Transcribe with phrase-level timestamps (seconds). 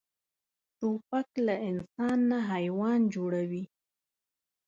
[0.79, 3.63] توپک له انسان نه حیوان جوړوي.